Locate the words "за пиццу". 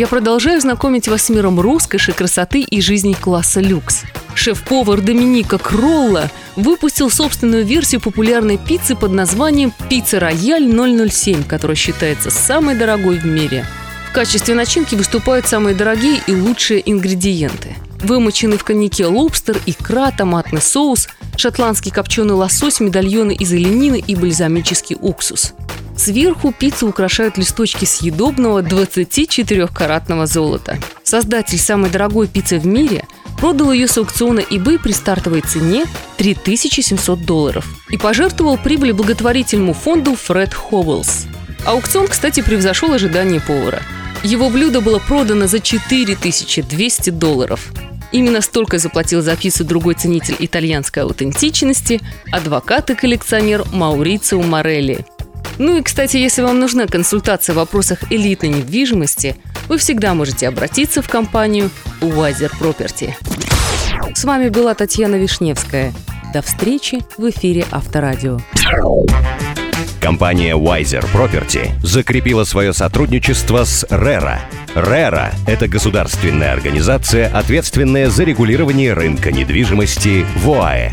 49.20-49.64